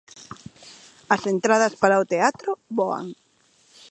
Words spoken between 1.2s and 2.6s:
entradas para o teatro,